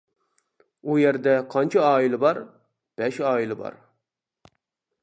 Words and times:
-ئۇ 0.83 0.95
يەردە 1.01 1.35
قانچە 1.55 1.83
ئائىلە 1.91 2.21
بار؟ 2.25 2.41
-بەش 2.49 3.21
ئائىلە 3.29 3.61
بار. 3.65 3.79